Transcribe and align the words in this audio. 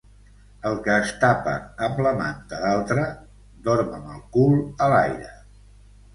El 0.69 0.77
que 0.85 0.95
es 1.01 1.11
tapa 1.23 1.53
amb 1.87 1.99
la 2.07 2.13
manta 2.21 2.63
d'altre, 2.65 3.05
dorm 3.69 3.93
amb 4.01 4.09
el 4.17 4.27
cul 4.39 4.59
a 4.87 4.91
l'aire. 4.95 5.33